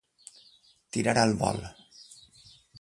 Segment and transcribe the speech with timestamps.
[0.97, 1.63] Tirar al vol.